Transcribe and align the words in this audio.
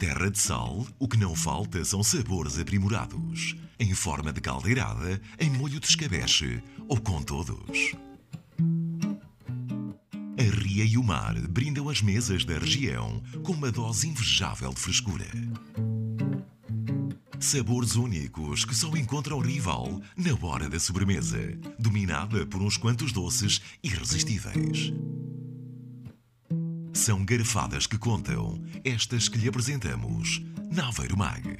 terra 0.00 0.30
de 0.30 0.38
sal, 0.38 0.86
o 0.98 1.06
que 1.06 1.18
não 1.18 1.36
falta 1.36 1.84
são 1.84 2.02
sabores 2.02 2.58
aprimorados. 2.58 3.54
Em 3.78 3.92
forma 3.92 4.32
de 4.32 4.40
caldeirada, 4.40 5.20
em 5.38 5.50
molho 5.50 5.78
de 5.78 5.86
escabeche 5.86 6.62
ou 6.88 6.98
com 6.98 7.22
todos. 7.22 7.94
A 10.38 10.62
ria 10.62 10.86
e 10.86 10.96
o 10.96 11.02
mar 11.02 11.34
brindam 11.48 11.90
as 11.90 12.00
mesas 12.00 12.46
da 12.46 12.58
região 12.58 13.22
com 13.42 13.52
uma 13.52 13.70
dose 13.70 14.08
invejável 14.08 14.72
de 14.72 14.80
frescura. 14.80 15.26
Sabores 17.38 17.94
únicos 17.94 18.64
que 18.64 18.74
só 18.74 18.88
encontram 18.96 19.38
rival 19.38 20.00
na 20.16 20.34
hora 20.40 20.66
da 20.66 20.80
sobremesa, 20.80 21.58
dominada 21.78 22.46
por 22.46 22.62
uns 22.62 22.78
quantos 22.78 23.12
doces 23.12 23.60
irresistíveis. 23.82 24.94
São 27.02 27.24
garfadas 27.24 27.86
que 27.86 27.96
contam, 27.96 28.62
estas 28.84 29.26
que 29.26 29.38
lhe 29.38 29.48
apresentamos 29.48 30.42
na 30.70 30.88
Aveiro 30.88 31.16
Mag. 31.16 31.58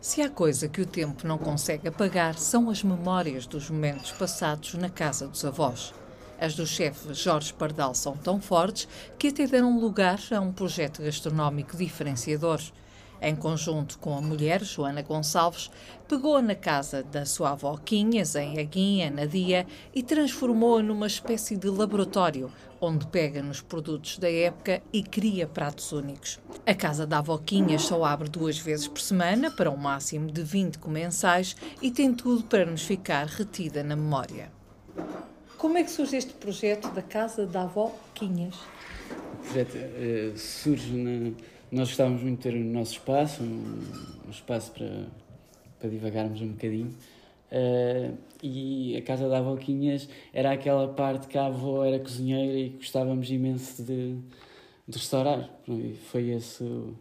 Se 0.00 0.22
há 0.22 0.30
coisa 0.30 0.66
que 0.66 0.80
o 0.80 0.86
tempo 0.86 1.28
não 1.28 1.36
consegue 1.36 1.86
apagar, 1.86 2.38
são 2.38 2.70
as 2.70 2.82
memórias 2.82 3.46
dos 3.46 3.68
momentos 3.68 4.12
passados 4.12 4.72
na 4.72 4.88
casa 4.88 5.28
dos 5.28 5.44
avós. 5.44 5.92
As 6.40 6.54
do 6.54 6.66
chefe 6.66 7.12
Jorge 7.12 7.52
Pardal 7.52 7.94
são 7.94 8.16
tão 8.16 8.40
fortes 8.40 8.88
que 9.18 9.28
até 9.28 9.46
deram 9.46 9.78
lugar 9.78 10.18
a 10.30 10.40
um 10.40 10.50
projeto 10.50 11.02
gastronómico 11.02 11.76
diferenciador. 11.76 12.62
Em 13.20 13.34
conjunto 13.34 13.98
com 13.98 14.16
a 14.16 14.20
mulher, 14.20 14.62
Joana 14.62 15.02
Gonçalves, 15.02 15.70
pegou-a 16.06 16.40
na 16.40 16.54
casa 16.54 17.02
da 17.02 17.26
sua 17.26 17.50
avó 17.50 17.76
Quinhas, 17.76 18.36
em 18.36 18.60
Aguinha, 18.60 19.10
na 19.10 19.24
Dia, 19.24 19.66
e 19.92 20.04
transformou-a 20.04 20.82
numa 20.82 21.08
espécie 21.08 21.56
de 21.56 21.68
laboratório, 21.68 22.52
onde 22.80 23.08
pega 23.08 23.42
nos 23.42 23.60
produtos 23.60 24.18
da 24.18 24.30
época 24.30 24.80
e 24.92 25.02
cria 25.02 25.48
pratos 25.48 25.90
únicos. 25.90 26.38
A 26.64 26.74
casa 26.74 27.04
da 27.04 27.18
avó 27.18 27.36
Quinhas 27.38 27.82
só 27.82 28.04
abre 28.04 28.28
duas 28.28 28.56
vezes 28.56 28.86
por 28.86 29.00
semana, 29.00 29.50
para 29.50 29.70
um 29.70 29.76
máximo 29.76 30.30
de 30.30 30.42
20 30.42 30.78
comensais, 30.78 31.56
e 31.82 31.90
tem 31.90 32.14
tudo 32.14 32.44
para 32.44 32.64
nos 32.64 32.82
ficar 32.82 33.26
retida 33.26 33.82
na 33.82 33.96
memória. 33.96 34.52
Como 35.56 35.76
é 35.76 35.82
que 35.82 35.90
surge 35.90 36.16
este 36.16 36.34
projeto 36.34 36.88
da 36.92 37.02
Casa 37.02 37.44
da 37.44 37.62
Avó 37.62 37.92
Quinhas? 38.14 38.54
O 38.54 39.36
projeto 39.42 39.76
uh, 39.76 40.38
surge 40.38 40.92
na. 40.92 41.57
Nós 41.70 41.88
gostávamos 41.88 42.22
muito 42.22 42.38
de 42.38 42.42
ter 42.44 42.54
o 42.54 42.64
nosso 42.64 42.92
espaço, 42.92 43.42
um, 43.42 43.82
um 44.26 44.30
espaço 44.30 44.72
para, 44.72 45.06
para 45.78 45.90
divagarmos 45.90 46.40
um 46.40 46.48
bocadinho. 46.48 46.94
Uh, 47.50 48.16
e 48.42 48.96
a 48.96 49.02
casa 49.02 49.28
da 49.28 49.38
avó 49.38 49.56
Quinhas 49.56 50.08
era 50.32 50.52
aquela 50.52 50.88
parte 50.88 51.28
que 51.28 51.36
a 51.36 51.46
avó 51.46 51.84
era 51.84 51.98
cozinheira 51.98 52.58
e 52.58 52.68
gostávamos 52.70 53.30
imenso 53.30 53.82
de, 53.82 54.14
de 54.86 54.98
restaurar. 54.98 55.50
E 55.68 55.94
foi 56.10 56.30
esse 56.30 56.62
o, 56.64 56.96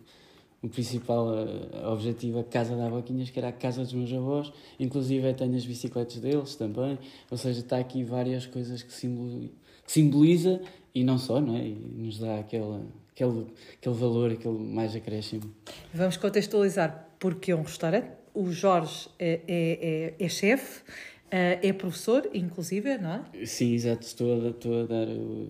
o 0.61 0.67
principal 0.67 1.27
uh, 1.27 1.91
objetivo, 1.93 2.39
a 2.39 2.43
casa 2.43 2.75
da 2.75 2.87
Avoquinhas, 2.87 3.29
que 3.29 3.39
era 3.39 3.49
a 3.49 3.53
casa 3.53 3.83
dos 3.83 3.93
meus 3.93 4.11
avós. 4.11 4.51
Inclusive, 4.77 5.33
tenho 5.33 5.55
as 5.55 5.65
bicicletas 5.65 6.19
deles 6.19 6.55
também. 6.55 6.99
Ou 7.31 7.37
seja, 7.37 7.61
está 7.61 7.77
aqui 7.77 8.03
várias 8.03 8.45
coisas 8.45 8.83
que, 8.83 8.91
simboliza, 8.91 9.49
que 9.85 9.91
simboliza 9.91 10.61
e 10.93 11.05
não 11.05 11.17
só, 11.17 11.39
não 11.39 11.55
é? 11.55 11.67
E 11.67 11.73
nos 11.73 12.19
dá 12.19 12.39
aquele, 12.39 12.81
aquele, 13.17 13.47
aquele 13.73 13.95
valor, 13.95 14.31
aquele 14.31 14.57
mais 14.57 14.95
acréscimo. 14.95 15.51
Vamos 15.91 16.17
contextualizar 16.17 17.09
porque 17.17 17.51
é 17.51 17.55
um 17.55 17.63
restaurante. 17.63 18.11
O 18.33 18.51
Jorge 18.51 19.09
é, 19.17 19.41
é, 19.47 20.15
é, 20.19 20.25
é 20.25 20.29
chefe, 20.29 20.83
eh, 21.31 21.59
é 21.63 21.73
professor, 21.73 22.29
inclusive, 22.31 22.99
não 22.99 23.25
é? 23.33 23.45
Sim, 23.45 23.73
exato. 23.73 24.05
Estou 24.05 24.45
a, 24.45 24.49
estou 24.49 24.83
a 24.83 24.85
dar. 24.85 25.07
O 25.07 25.49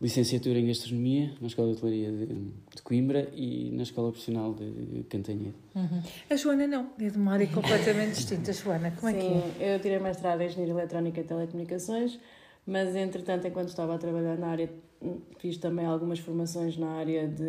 licenciatura 0.00 0.60
em 0.60 0.66
Gastronomia 0.68 1.32
na 1.40 1.48
Escola 1.48 1.72
de 1.72 1.78
Hotelaria 1.78 2.12
de, 2.12 2.26
de, 2.26 2.82
Coimbra 2.84 3.28
e 3.34 3.72
na 3.72 3.82
Escola 3.82 4.12
Profissional 4.12 4.54
de 4.54 5.02
Cantanhede. 5.10 5.56
Uhum. 5.74 6.02
A 6.30 6.36
Joana 6.36 6.68
não, 6.68 6.92
é 7.00 7.10
de 7.10 7.18
uma 7.18 7.32
área 7.32 7.48
completamente 7.48 8.14
distinta. 8.14 8.52
Joana, 8.52 8.92
como 8.92 9.10
Sim, 9.10 9.18
é 9.18 9.20
que 9.56 9.64
é? 9.64 9.74
eu 9.74 9.80
tirei 9.80 9.98
mestrado 9.98 10.40
em 10.40 10.46
Engenharia 10.46 10.72
Eletrónica 10.72 11.20
e 11.20 11.24
Telecomunicações, 11.24 12.16
mas 12.64 12.94
entretanto, 12.94 13.48
enquanto 13.48 13.70
estava 13.70 13.96
a 13.96 13.98
trabalhar 13.98 14.38
na 14.38 14.46
área, 14.46 14.70
fiz 15.38 15.56
também 15.56 15.86
algumas 15.86 16.18
formações 16.18 16.76
na 16.76 16.88
área 16.90 17.28
de, 17.28 17.44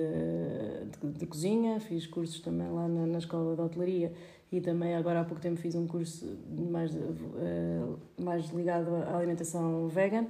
de, 1.02 1.20
de 1.20 1.26
cozinha, 1.26 1.80
fiz 1.80 2.06
cursos 2.06 2.40
também 2.40 2.70
lá 2.70 2.88
na, 2.88 3.08
na 3.08 3.18
Escola 3.18 3.56
de 3.56 3.62
Hotelaria 3.62 4.14
e 4.52 4.62
também 4.62 4.96
agora 4.96 5.22
há 5.22 5.24
pouco 5.24 5.42
tempo 5.42 5.60
fiz 5.60 5.76
um 5.76 5.88
curso 5.88 6.26
mais, 6.72 6.94
uh, 6.94 8.00
mais 8.20 8.50
ligado 8.50 8.96
à 8.96 9.18
alimentação 9.18 9.88
vegan. 9.88 10.28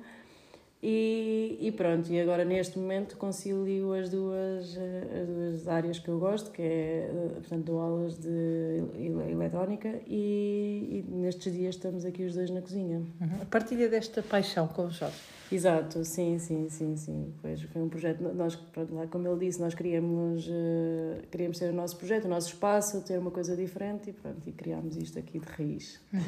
E, 0.81 1.57
e, 1.59 1.73
pronto, 1.73 2.09
e 2.09 2.21
agora 2.21 2.45
neste 2.45 2.79
momento 2.79 3.17
concilio 3.17 3.91
as 3.93 4.09
duas, 4.09 4.77
as 4.77 5.27
duas 5.27 5.67
áreas 5.67 5.99
que 5.99 6.07
eu 6.07 6.17
gosto, 6.17 6.51
que 6.51 6.61
é, 6.61 7.11
portanto, 7.35 7.65
dou 7.65 7.81
aulas 7.81 8.17
de 8.17 8.81
eletrónica 9.29 9.99
e, 10.07 11.03
e 11.05 11.11
nestes 11.11 11.51
dias 11.51 11.75
estamos 11.75 12.05
aqui 12.05 12.23
os 12.23 12.33
dois 12.33 12.49
na 12.49 12.61
cozinha. 12.61 12.99
Uhum. 12.99 13.41
A 13.41 13.45
partilha 13.45 13.89
desta 13.89 14.23
paixão 14.23 14.69
com 14.69 14.85
o 14.85 14.89
Jorge. 14.89 15.17
Exato, 15.51 16.03
sim, 16.05 16.37
sim, 16.37 16.69
sim, 16.69 16.95
sim. 16.95 17.33
Pois 17.41 17.61
foi 17.61 17.81
um 17.81 17.89
projeto, 17.89 18.21
nós, 18.21 18.55
pronto, 18.55 18.93
lá, 18.93 19.07
como 19.07 19.27
ele 19.27 19.45
disse, 19.45 19.59
nós 19.59 19.73
queríamos, 19.73 20.47
uh, 20.47 21.27
queríamos 21.31 21.57
ter 21.57 21.69
o 21.69 21.73
nosso 21.73 21.97
projeto, 21.97 22.25
o 22.25 22.27
nosso 22.27 22.49
espaço, 22.49 23.01
ter 23.01 23.17
uma 23.17 23.31
coisa 23.31 23.55
diferente 23.55 24.09
e 24.09 24.13
pronto, 24.13 24.47
e 24.47 24.51
criámos 24.51 24.95
isto 24.95 25.17
aqui 25.17 25.39
de 25.39 25.47
raiz. 25.47 25.99
Uhum. 26.13 26.19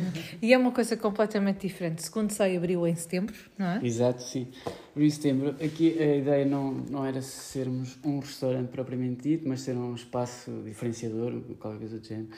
E 0.42 0.54
é 0.54 0.58
uma 0.58 0.72
coisa 0.72 0.98
completamente 0.98 1.68
diferente. 1.68 2.04
Segundo 2.04 2.32
sei, 2.32 2.58
abriu 2.58 2.86
em 2.88 2.96
setembro, 2.96 3.36
não 3.58 3.68
é? 3.68 3.86
Exato, 3.86 4.24
sim. 4.24 4.48
Abriu 4.92 5.08
em 5.08 5.12
setembro. 5.12 5.50
Aqui 5.64 6.02
a 6.02 6.16
ideia 6.16 6.46
não, 6.46 6.72
não 6.74 7.06
era 7.06 7.22
sermos 7.22 8.00
um 8.04 8.20
restaurante 8.20 8.70
propriamente 8.70 9.22
dito, 9.22 9.48
mas 9.48 9.62
ser 9.62 9.76
um 9.76 9.94
espaço 9.94 10.52
diferenciador, 10.66 11.42
qualquer 11.60 11.80
coisa 11.80 12.00
do 12.00 12.06
género. 12.06 12.30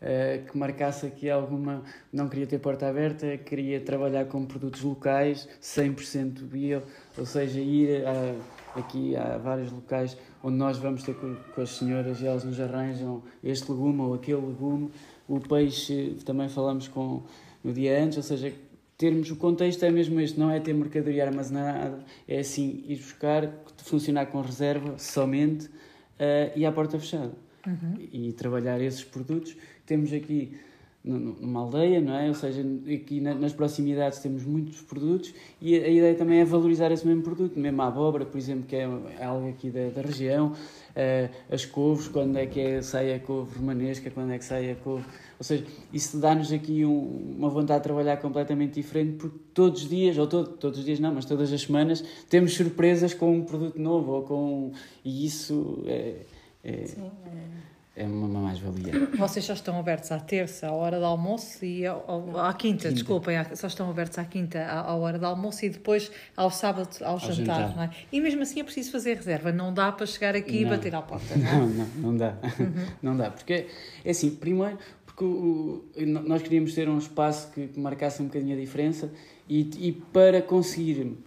Uh, 0.00 0.50
que 0.50 0.56
marcasse 0.56 1.04
aqui 1.04 1.28
alguma. 1.28 1.82
Não 2.10 2.26
queria 2.28 2.46
ter 2.46 2.58
porta 2.58 2.88
aberta, 2.88 3.36
queria 3.36 3.80
trabalhar 3.80 4.24
com 4.24 4.46
produtos 4.46 4.80
locais, 4.80 5.46
100% 5.60 6.42
bio, 6.44 6.82
ou 7.18 7.26
seja, 7.26 7.60
ir 7.60 8.06
a, 8.06 8.78
aqui 8.80 9.14
a 9.14 9.36
vários 9.36 9.70
locais 9.70 10.16
onde 10.42 10.56
nós 10.56 10.78
vamos 10.78 11.02
ter 11.02 11.14
com, 11.14 11.36
com, 11.54 11.60
as 11.60 11.70
senhoras 11.70 12.20
e 12.20 12.26
elas 12.26 12.44
nos 12.44 12.58
arranjam 12.58 13.22
este 13.44 13.70
legume 13.70 14.00
ou 14.00 14.14
aquele 14.14 14.40
legume. 14.40 14.90
O 15.28 15.38
peixe 15.38 16.16
também 16.24 16.48
falamos 16.48 16.88
com 16.88 17.22
no 17.62 17.72
dia 17.72 18.02
antes, 18.02 18.16
ou 18.16 18.24
seja, 18.24 18.52
termos 18.96 19.30
o 19.30 19.36
contexto 19.36 19.84
é 19.84 19.90
mesmo 19.90 20.20
este, 20.20 20.38
não 20.38 20.50
é 20.50 20.58
ter 20.60 20.72
mercadoria 20.72 21.26
armazenada, 21.26 22.04
é 22.26 22.40
assim 22.40 22.84
ir 22.86 22.96
buscar, 22.96 23.50
funcionar 23.78 24.26
com 24.26 24.40
reserva 24.40 24.98
somente 24.98 25.66
uh, 25.66 26.52
e 26.56 26.64
à 26.64 26.72
porta 26.72 26.98
fechada. 26.98 27.32
Uhum. 27.66 27.94
E 28.10 28.32
trabalhar 28.32 28.80
esses 28.80 29.04
produtos 29.04 29.54
temos 29.90 30.12
aqui 30.12 30.56
numa 31.02 31.60
aldeia, 31.60 32.00
não 32.00 32.14
é? 32.14 32.28
Ou 32.28 32.34
seja, 32.34 32.62
aqui 32.94 33.20
nas 33.20 33.52
proximidades 33.52 34.20
temos 34.20 34.44
muitos 34.44 34.80
produtos 34.82 35.34
e 35.60 35.74
a 35.74 35.88
ideia 35.88 36.14
também 36.14 36.40
é 36.40 36.44
valorizar 36.44 36.92
esse 36.92 37.04
mesmo 37.04 37.22
produto, 37.22 37.58
mesmo 37.58 37.82
a 37.82 37.88
abóbora, 37.88 38.24
por 38.24 38.38
exemplo, 38.38 38.66
que 38.68 38.76
é 38.76 38.84
algo 39.24 39.48
aqui 39.48 39.68
da, 39.68 39.88
da 39.88 40.02
região, 40.02 40.52
uh, 40.52 41.52
as 41.52 41.64
couves, 41.64 42.06
quando 42.06 42.36
é 42.36 42.46
que 42.46 42.60
é, 42.60 42.82
sai 42.82 43.14
a 43.14 43.18
couve 43.18 43.58
romanesca, 43.58 44.10
quando 44.10 44.30
é 44.30 44.38
que 44.38 44.44
sai 44.44 44.70
a 44.70 44.76
couve... 44.76 45.04
Ou 45.38 45.44
seja, 45.44 45.64
isso 45.92 46.18
dá-nos 46.18 46.52
aqui 46.52 46.84
um, 46.84 47.34
uma 47.38 47.48
vontade 47.48 47.80
de 47.80 47.84
trabalhar 47.84 48.18
completamente 48.18 48.74
diferente, 48.74 49.16
porque 49.16 49.38
todos 49.54 49.82
os 49.82 49.88
dias, 49.88 50.18
ou 50.18 50.26
todo, 50.26 50.50
todos 50.50 50.78
os 50.78 50.84
dias 50.84 51.00
não, 51.00 51.14
mas 51.14 51.24
todas 51.24 51.52
as 51.52 51.62
semanas, 51.62 52.04
temos 52.28 52.54
surpresas 52.54 53.12
com 53.12 53.38
um 53.38 53.42
produto 53.42 53.80
novo, 53.80 54.12
ou 54.12 54.22
com... 54.22 54.72
e 55.04 55.26
isso 55.26 55.82
é... 55.86 56.16
é... 56.62 56.84
Sim, 56.84 57.10
é 57.26 57.70
é 58.00 58.06
uma 58.06 58.40
mais-valia. 58.40 59.08
Vocês 59.18 59.44
só 59.44 59.52
estão 59.52 59.78
abertos 59.78 60.10
à 60.10 60.18
terça, 60.18 60.68
à 60.68 60.72
hora 60.72 60.98
do 60.98 61.04
almoço, 61.04 61.62
e 61.64 61.86
ao, 61.86 62.00
à 62.38 62.52
quinta, 62.54 62.84
quinta. 62.84 62.92
desculpem, 62.92 63.36
só 63.54 63.66
estão 63.66 63.90
abertos 63.90 64.18
à 64.18 64.24
quinta, 64.24 64.58
à, 64.58 64.80
à, 64.80 64.94
hora 64.94 65.18
do 65.18 65.26
almoço 65.26 65.66
e 65.66 65.68
depois 65.68 66.10
ao 66.34 66.50
sábado, 66.50 66.88
ao, 67.02 67.12
ao 67.12 67.18
jantar, 67.18 67.34
jantar. 67.34 67.76
Não 67.76 67.82
é? 67.82 67.90
E 68.10 68.20
mesmo 68.20 68.42
assim 68.42 68.60
é 68.60 68.64
preciso 68.64 68.90
fazer 68.90 69.16
reserva, 69.16 69.52
não 69.52 69.72
dá 69.74 69.92
para 69.92 70.06
chegar 70.06 70.34
aqui 70.34 70.64
não. 70.64 70.72
e 70.72 70.76
bater 70.76 70.94
à 70.94 71.02
porta. 71.02 71.36
Não, 71.36 71.46
é? 71.46 71.52
não, 71.52 71.68
não, 71.68 71.86
não 71.96 72.16
dá. 72.16 72.36
Uhum. 72.58 72.86
Não 73.02 73.16
dá, 73.16 73.30
porque 73.30 73.66
é 74.04 74.10
assim, 74.10 74.30
primeiro, 74.30 74.78
porque 75.04 75.24
o, 75.24 75.84
nós 76.06 76.42
queríamos 76.42 76.74
ter 76.74 76.88
um 76.88 76.98
espaço 76.98 77.50
que, 77.52 77.68
que 77.68 77.78
marcasse 77.80 78.22
um 78.22 78.26
bocadinho 78.26 78.56
a 78.56 78.60
diferença 78.60 79.10
e, 79.48 79.68
e 79.78 79.92
para 79.92 80.40
conseguirmos 80.40 81.18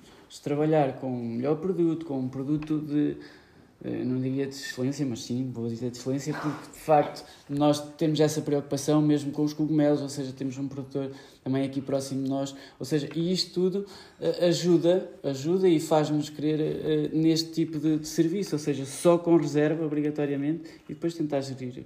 trabalhar 0.44 0.94
com 0.94 1.12
um 1.12 1.36
melhor 1.36 1.58
produto, 1.58 2.06
com 2.06 2.20
um 2.20 2.28
produto 2.28 2.80
de 2.80 3.18
não 3.84 4.20
diria 4.20 4.48
de 4.48 4.56
excelência, 4.56 5.06
mas 5.06 5.24
sim, 5.24 5.52
vou 5.52 5.68
dizer 5.68 5.92
de 5.92 5.98
excelência, 5.98 6.34
porque 6.34 6.72
de 6.72 6.80
facto 6.80 7.26
nós 7.50 7.80
temos 7.98 8.20
essa 8.20 8.42
preocupação 8.42 9.02
mesmo 9.02 9.32
com 9.32 9.44
os 9.44 9.54
cogumelos, 9.54 10.02
ou 10.02 10.10
seja, 10.10 10.32
temos 10.32 10.58
um 10.58 10.68
produtor 10.68 11.12
também 11.44 11.66
aqui 11.66 11.82
próximo 11.82 12.24
de 12.24 12.30
nós, 12.30 12.56
ou 12.80 12.86
seja, 12.86 13.10
e 13.14 13.32
isto 13.32 13.54
tudo 13.54 13.86
uh, 14.22 14.46
ajuda, 14.46 15.10
ajuda 15.24 15.68
e 15.68 15.80
faz-nos 15.80 16.30
querer 16.30 17.12
uh, 17.12 17.18
neste 17.18 17.52
tipo 17.52 17.78
de, 17.78 18.00
de, 18.00 18.08
serviço, 18.08 18.56
ou 18.56 18.60
seja, 18.60 18.86
só 18.86 19.18
com 19.18 19.36
reserva 19.36 19.86
obrigatoriamente 19.86 20.64
e 20.88 20.94
depois 20.94 21.14
tentar 21.14 21.42
gerir 21.42 21.84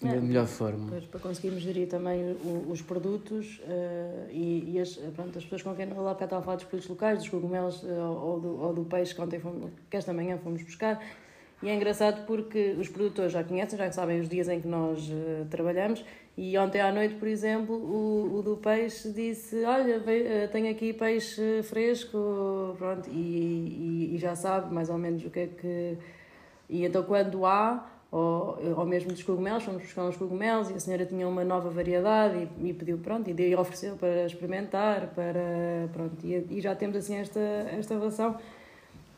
da 0.00 0.10
É, 0.10 0.20
melhor 0.20 0.46
forma. 0.46 0.86
Pois, 0.90 1.04
para 1.06 1.20
conseguirmos 1.20 1.60
gerir 1.62 1.88
também 1.88 2.32
o- 2.44 2.66
os 2.70 2.80
produtos 2.82 3.60
eh, 3.68 4.26
e, 4.30 4.72
e 4.74 4.80
as, 4.80 4.94
pronto, 5.14 5.36
as 5.36 5.42
pessoas 5.44 5.62
com 5.62 5.74
quem 5.74 5.86
lá 5.92 6.14
cá 6.14 6.24
estava 6.24 6.40
a 6.40 6.44
falar 6.44 6.56
dos 6.56 6.64
produtos 6.66 6.88
locais, 6.88 7.18
dos 7.18 7.28
cogumelos 7.28 7.82
eh, 7.84 7.88
ou, 8.00 8.38
do, 8.40 8.60
ou 8.60 8.72
do 8.74 8.84
peixe 8.84 9.14
que, 9.14 9.20
ontem 9.20 9.40
fomos, 9.40 9.70
que 9.90 9.96
esta 9.96 10.12
manhã 10.12 10.38
fomos 10.38 10.62
buscar. 10.62 11.02
E 11.60 11.68
é 11.68 11.74
engraçado 11.74 12.24
porque 12.24 12.76
os 12.78 12.88
produtores 12.88 13.32
já 13.32 13.42
conhecem, 13.42 13.76
já 13.76 13.90
sabem 13.90 14.20
os 14.20 14.28
dias 14.28 14.48
em 14.48 14.60
que 14.60 14.68
nós 14.68 15.10
eh, 15.10 15.44
trabalhamos. 15.50 16.04
E 16.36 16.56
ontem 16.56 16.80
à 16.80 16.92
noite, 16.92 17.16
por 17.16 17.26
exemplo, 17.26 17.74
o, 17.74 18.36
o 18.38 18.42
do 18.42 18.56
peixe 18.58 19.10
disse: 19.10 19.64
Olha, 19.64 20.00
eh, 20.06 20.46
tenho 20.46 20.70
aqui 20.70 20.92
peixe 20.92 21.60
fresco, 21.64 22.76
pronto, 22.78 23.10
e, 23.10 24.08
e, 24.12 24.14
e 24.14 24.18
já 24.18 24.36
sabe 24.36 24.72
mais 24.72 24.88
ou 24.88 24.96
menos 24.96 25.24
o 25.24 25.30
que 25.30 25.40
é 25.40 25.46
que. 25.48 25.98
E 26.70 26.84
então, 26.84 27.02
quando 27.02 27.44
há, 27.44 27.84
ou, 28.10 28.58
ou 28.76 28.86
mesmo 28.86 29.10
dos 29.10 29.22
cogumelos, 29.22 29.64
fomos 29.64 29.82
buscar 29.82 30.04
uns 30.04 30.16
cogumelos 30.16 30.70
e 30.70 30.74
a 30.74 30.80
senhora 30.80 31.04
tinha 31.04 31.28
uma 31.28 31.44
nova 31.44 31.68
variedade 31.68 32.48
e, 32.58 32.68
e 32.68 32.72
pediu, 32.72 32.98
pronto, 32.98 33.28
e 33.28 33.34
e 33.38 33.54
ofereceu 33.54 33.96
para 33.96 34.24
experimentar, 34.24 35.08
para, 35.14 35.88
pronto, 35.92 36.16
e, 36.24 36.46
e 36.50 36.60
já 36.60 36.74
temos 36.74 36.96
assim 36.96 37.16
esta, 37.16 37.40
esta 37.40 37.94
relação. 37.94 38.36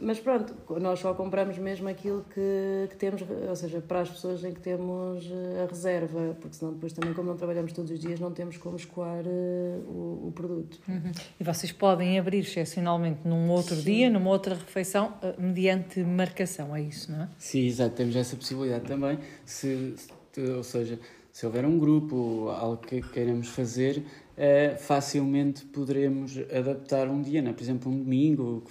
Mas 0.03 0.19
pronto, 0.19 0.55
nós 0.81 0.99
só 0.99 1.13
compramos 1.13 1.59
mesmo 1.59 1.89
aquilo 1.89 2.25
que, 2.33 2.87
que 2.89 2.97
temos, 2.97 3.23
ou 3.49 3.55
seja, 3.55 3.81
para 3.81 4.01
as 4.01 4.09
pessoas 4.09 4.43
em 4.45 4.53
que 4.53 4.61
temos 4.61 5.25
eh, 5.31 5.65
a 5.65 5.67
reserva, 5.71 6.37
porque 6.41 6.57
senão 6.57 6.73
depois 6.73 6.93
também, 6.93 7.13
como 7.13 7.29
não 7.29 7.37
trabalhamos 7.37 7.73
todos 7.73 7.91
os 7.91 8.01
dias, 8.01 8.19
não 8.19 8.33
temos 8.33 8.57
como 8.57 8.77
escoar 8.77 9.23
eh, 9.27 9.79
o, 9.87 10.29
o 10.29 10.33
produto. 10.35 10.81
Uhum. 10.89 11.13
E 11.39 11.45
vocês 11.45 11.71
podem 11.73 12.19
abrir 12.19 12.39
excepcionalmente 12.39 13.21
num 13.29 13.51
outro 13.51 13.77
dia, 13.77 14.09
numa 14.09 14.31
outra 14.31 14.55
refeição, 14.55 15.13
eh, 15.23 15.35
mediante 15.39 16.01
marcação, 16.03 16.75
é 16.75 16.81
isso, 16.83 17.13
não 17.13 17.25
é? 17.25 17.29
Sim, 17.39 17.67
exato, 17.67 17.95
temos 17.95 18.17
essa 18.17 18.37
possibilidade 18.37 18.85
também. 18.87 19.19
Se, 19.45 19.95
se- 20.33 20.41
ou 20.51 20.63
seja, 20.63 20.99
se 21.33 21.45
houver 21.45 21.65
um 21.67 21.79
grupo, 21.79 22.49
algo 22.51 22.79
que 22.79 23.03
queiramos 23.03 23.49
fazer, 23.49 24.03
eh, 24.43 24.75
facilmente 24.79 25.67
poderemos 25.67 26.35
adaptar 26.51 27.09
um 27.09 27.21
dia, 27.21 27.43
não 27.43 27.51
é? 27.51 27.53
por 27.53 27.63
exemplo, 27.63 27.93
um 27.93 27.99
domingo, 27.99 28.65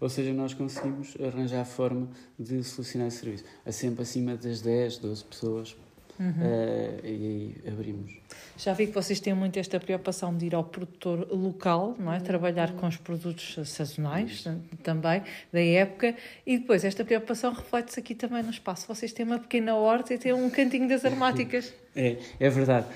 ou 0.00 0.08
seja, 0.08 0.32
nós 0.32 0.52
conseguimos 0.52 1.14
arranjar 1.20 1.60
a 1.60 1.64
forma 1.64 2.10
de 2.36 2.64
solucionar 2.64 3.06
esse 3.06 3.18
serviço. 3.18 3.44
É 3.64 3.70
sempre 3.70 4.02
acima 4.02 4.34
das 4.36 4.60
10, 4.60 4.98
12 4.98 5.24
pessoas 5.24 5.76
eh, 6.20 7.00
e 7.04 7.08
aí 7.08 7.54
abrimos. 7.72 8.12
Já 8.56 8.72
vi 8.74 8.86
que 8.86 8.92
vocês 8.92 9.18
têm 9.18 9.34
muito 9.34 9.58
esta 9.58 9.80
preocupação 9.80 10.36
de 10.36 10.46
ir 10.46 10.54
ao 10.54 10.62
produtor 10.62 11.26
local, 11.32 11.96
não 11.98 12.12
é? 12.12 12.20
Trabalhar 12.20 12.72
com 12.72 12.86
os 12.86 12.96
produtos 12.96 13.56
sazonais 13.68 14.44
eh, 14.46 14.54
também, 14.82 15.22
da 15.52 15.60
época, 15.60 16.14
e 16.46 16.58
depois 16.58 16.84
esta 16.84 17.04
preocupação 17.04 17.52
reflete-se 17.52 17.98
aqui 17.98 18.14
também 18.14 18.42
no 18.42 18.50
espaço. 18.50 18.86
Vocês 18.86 19.12
têm 19.12 19.24
uma 19.26 19.38
pequena 19.38 19.74
horta 19.74 20.14
e 20.14 20.18
têm 20.18 20.32
um 20.32 20.48
cantinho 20.50 20.88
das 20.88 21.04
aromáticas. 21.04 21.72
É, 21.94 22.16
é 22.40 22.48
verdade. 22.48 22.86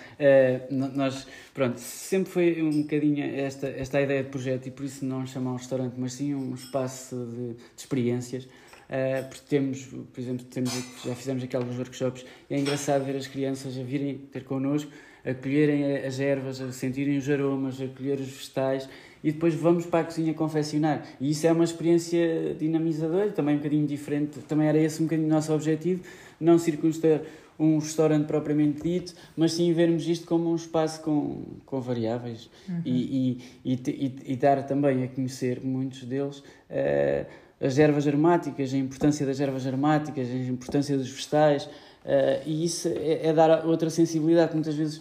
No- 0.70 0.88
nós, 0.88 1.26
pronto, 1.52 1.78
sempre 1.78 2.32
foi 2.32 2.62
um 2.62 2.80
bocadinho 2.80 3.22
esta, 3.38 3.66
esta 3.68 4.00
ideia 4.00 4.22
de 4.24 4.30
projeto 4.30 4.68
e 4.68 4.70
por 4.70 4.86
isso 4.86 5.04
não 5.04 5.26
chamar 5.26 5.50
um 5.52 5.56
restaurante, 5.56 5.92
mas 5.98 6.14
sim 6.14 6.34
um 6.34 6.54
espaço 6.54 7.14
de, 7.26 7.48
de 7.52 7.56
experiências. 7.76 8.48
Eh, 8.88 9.22
porque 9.22 9.42
temos, 9.48 9.84
por 9.84 10.20
exemplo, 10.20 10.44
temos, 10.46 10.72
já 11.04 11.14
fizemos 11.14 11.42
aqui 11.42 11.56
alguns 11.56 11.76
workshops 11.76 12.24
e 12.48 12.54
é 12.54 12.58
engraçado 12.58 13.04
ver 13.04 13.16
as 13.16 13.26
crianças 13.26 13.76
a 13.78 13.82
virem 13.82 14.16
ter 14.32 14.44
connosco, 14.44 14.90
a 15.24 15.34
colherem 15.34 15.96
as 16.06 16.20
ervas, 16.20 16.60
a 16.60 16.70
sentirem 16.70 17.16
os 17.18 17.28
aromas, 17.28 17.80
a 17.80 17.88
colher 17.88 18.20
os 18.20 18.28
vegetais 18.28 18.88
e 19.24 19.32
depois 19.32 19.54
vamos 19.54 19.86
para 19.86 20.00
a 20.00 20.04
cozinha 20.04 20.32
confeccionar. 20.34 21.04
E 21.20 21.30
isso 21.30 21.46
é 21.48 21.52
uma 21.52 21.64
experiência 21.64 22.54
dinamizadora, 22.56 23.30
também 23.32 23.54
um 23.54 23.58
bocadinho 23.58 23.86
diferente, 23.86 24.38
também 24.40 24.68
era 24.68 24.78
esse 24.78 25.00
um 25.02 25.06
bocadinho 25.06 25.26
o 25.28 25.32
nosso 25.32 25.52
objetivo, 25.52 26.02
não 26.38 26.56
circunstar 26.58 27.22
um 27.58 27.78
restaurante 27.78 28.26
propriamente 28.26 28.82
dito, 28.82 29.14
mas 29.36 29.54
sim 29.54 29.72
vermos 29.72 30.06
isto 30.06 30.26
como 30.26 30.52
um 30.52 30.54
espaço 30.54 31.00
com, 31.02 31.42
com 31.64 31.80
variáveis 31.80 32.50
e, 32.84 33.38
e, 33.64 33.72
e, 33.72 33.90
e- 33.90 34.32
e 34.32 34.36
dar 34.36 34.62
também 34.66 35.02
a 35.02 35.08
conhecer 35.08 35.60
muitos 35.64 36.04
deles 36.04 36.42
eh, 36.68 37.24
as 37.60 37.78
ervas 37.78 38.06
aromáticas, 38.06 38.72
a 38.72 38.76
importância 38.76 39.24
das 39.26 39.40
ervas 39.40 39.66
aromáticas, 39.66 40.28
a 40.28 40.34
importância 40.34 40.96
dos 40.96 41.08
vegetais, 41.08 41.68
eh, 42.04 42.42
e 42.46 42.64
isso 42.64 42.88
é, 42.88 43.28
é 43.28 43.32
dar 43.32 43.64
outra 43.66 43.90
sensibilidade 43.90 44.50
que 44.50 44.54
muitas 44.56 44.74
vezes 44.74 45.00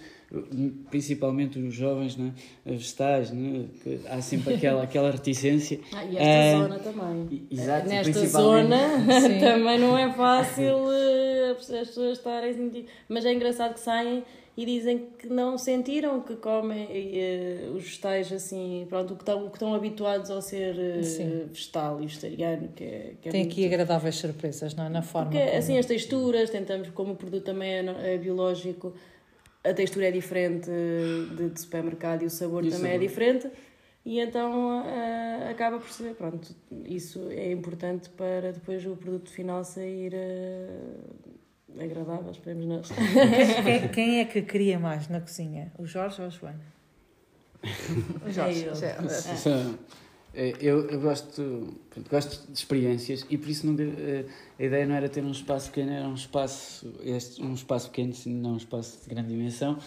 principalmente 0.90 1.60
os 1.60 1.74
jovens, 1.74 2.18
né? 2.18 2.34
vegetais, 2.66 3.32
né? 3.32 3.66
que 3.84 4.00
há 4.08 4.22
sempre 4.22 4.56
aquela, 4.56 4.84
aquela 4.84 5.12
reticência. 5.12 5.80
Ah, 5.94 6.04
e 6.04 6.18
esta 6.18 6.24
Eh, 6.24 6.58
zona 6.58 6.80
também. 6.80 7.48
Exato, 7.52 7.88
Nesta 7.88 8.26
zona 8.28 8.78
também 9.40 9.80
não 9.80 9.98
é 9.98 10.12
fácil 10.14 10.92
eh, 10.92 11.52
as 11.52 11.68
pessoas 11.68 12.18
estarem 12.18 12.50
a 12.50 12.54
sentir. 12.54 12.86
Mas 13.08 13.26
é 13.26 13.34
engraçado 13.34 13.74
que 13.74 13.80
saem 13.80 14.24
e 14.58 14.66
dizem 14.66 15.10
que 15.20 15.28
não 15.28 15.58
sentiram 15.58 16.22
que 16.22 16.36
comem 16.38 16.88
eh, 16.92 17.70
os 17.76 17.84
vegetais 17.84 18.32
assim, 18.32 18.86
pronto, 18.88 19.14
o 19.14 19.18
que 19.18 19.22
estão, 19.24 19.46
o 19.46 19.50
que 19.50 19.58
estão 19.58 19.74
habituados 19.74 20.32
ao 20.32 20.42
ser 20.42 21.04
Sim. 21.04 21.48
vegetal 21.52 21.98
e 22.02 22.06
vegetariano. 22.08 22.70
Que 22.70 22.84
é, 22.84 23.14
que 23.22 23.28
é 23.30 23.32
Tem 23.32 23.42
muito- 23.42 23.52
aqui 23.54 23.66
agradáveis 23.66 24.16
surpresas, 24.16 24.74
não 24.74 24.86
é? 24.86 24.90
Na 24.90 25.02
forma 25.02 25.32
Porque 25.32 25.46
como... 25.46 25.58
assim 25.58 25.78
as 25.78 25.86
texturas, 25.86 26.50
tentamos, 26.50 26.90
como 26.92 27.14
o 27.14 27.16
produto 27.18 27.44
também 27.44 27.70
é, 27.70 28.14
é 28.14 28.18
biológico, 28.18 28.94
a 29.64 29.74
textura 29.74 30.08
é 30.08 30.12
diferente 30.12 30.70
de, 31.36 31.50
de 31.50 31.60
supermercado 31.60 32.22
e 32.22 32.26
o 32.26 32.30
sabor 32.30 32.64
E 32.64 32.70
também 32.70 32.92
é 32.92 32.94
sabor. 32.94 33.08
diferente. 33.08 33.50
E 34.06 34.20
então 34.20 34.84
ah, 34.86 35.50
acaba 35.50 35.80
por 35.80 35.90
ser, 35.90 36.14
pronto, 36.14 36.56
isso 36.86 37.28
é 37.32 37.52
importante 37.52 38.08
para 38.12 38.52
depois 38.54 38.86
o 38.86 38.96
produto 38.96 39.32
final 39.32 39.64
sair 39.66 40.14
agradável, 41.80 42.32
esperemos 42.32 42.66
nós. 42.66 42.90
Quem, 43.64 43.88
quem 43.90 44.20
é 44.20 44.26
que 44.26 44.42
cria 44.42 44.80
mais 44.80 45.08
na 45.10 45.20
cozinha? 45.22 45.72
O 45.78 45.86
Jorge 45.86 46.22
ou 46.22 46.28
a 46.28 46.30
Joana? 46.30 46.60
O 48.26 48.32
Jorge. 48.32 48.66
É 48.66 48.70
eu. 48.70 48.76
já- 48.76 49.10
São- 49.10 49.78
é, 50.34 50.54
Eu, 50.60 50.88
eu 50.90 51.00
gosto, 51.00 51.76
pronto, 51.90 52.10
gosto 52.10 52.52
de 52.52 52.58
experiências 52.58 53.26
e 53.30 53.38
por 53.38 53.50
isso 53.50 53.66
nunca, 53.66 53.84
eh, 53.84 54.26
a 54.60 54.64
ideia 54.64 54.86
não 54.86 54.96
era 54.96 55.08
ter 55.08 55.24
um 55.24 55.32
espaço 55.32 55.70
pequeno, 55.72 55.92
era 55.94 56.08
um 56.08 56.14
espaço, 56.14 56.94
este, 57.04 57.42
um 57.42 57.54
espaço 57.54 57.90
pequeno, 57.90 58.14
sim, 58.14 58.34
não 58.34 58.52
um 58.54 58.58
espaço 58.58 59.00
de 59.08 59.10
grande 59.16 59.30
dimensão. 59.30 59.78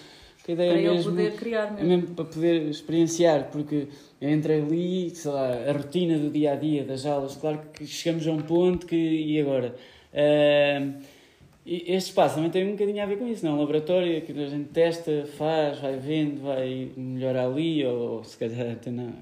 A 0.48 0.52
ideia 0.52 0.70
para 0.72 0.80
é 0.80 0.86
eu 0.86 0.94
mesmo, 0.94 1.10
poder 1.10 1.32
criar 1.36 1.66
é 1.66 1.70
mesmo. 1.72 1.88
mesmo 1.88 2.14
para 2.14 2.24
poder 2.24 2.62
experienciar, 2.70 3.50
porque 3.52 3.88
entre 4.22 4.54
ali, 4.54 5.10
sei 5.10 5.30
lá, 5.30 5.48
a 5.68 5.72
rotina 5.72 6.18
do 6.18 6.30
dia 6.30 6.52
a 6.54 6.56
dia 6.56 6.82
das 6.84 7.04
aulas, 7.04 7.36
claro 7.36 7.60
que 7.74 7.86
chegamos 7.86 8.26
a 8.26 8.32
um 8.32 8.40
ponto 8.40 8.86
que 8.86 8.96
e 8.96 9.38
agora? 9.38 9.76
Ahm, 10.14 10.94
e 11.70 11.92
este 11.94 12.08
espaço 12.10 12.36
também 12.36 12.50
tem 12.50 12.66
um 12.66 12.72
bocadinho 12.72 13.02
a 13.02 13.06
ver 13.06 13.18
com 13.18 13.26
isso, 13.28 13.44
não? 13.44 13.52
é? 13.52 13.54
Um 13.56 13.58
laboratório 13.60 14.22
que 14.22 14.32
a 14.32 14.48
gente 14.48 14.68
testa, 14.70 15.26
faz, 15.36 15.78
vai 15.78 15.96
vendo, 15.98 16.40
vai 16.42 16.88
melhorar 16.96 17.46
ali, 17.46 17.84
ou 17.84 18.24
se 18.24 18.36
calhar 18.38 18.72
até 18.72 18.90
não. 18.90 19.12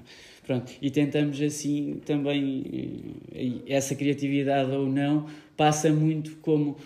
Pronto, 0.45 0.71
e 0.81 0.89
tentamos 0.89 1.41
assim 1.41 1.99
também, 2.05 2.63
eh, 3.35 3.51
essa 3.67 3.93
criatividade 3.95 4.71
ou 4.71 4.87
não, 4.87 5.25
passa 5.57 5.91
muito 5.91 6.37
como 6.37 6.77